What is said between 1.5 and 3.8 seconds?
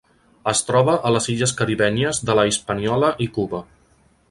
caribenyes de la Hispaniola i Cuba.